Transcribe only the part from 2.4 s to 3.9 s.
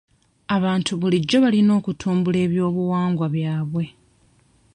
ebyobuwangwa byabwe.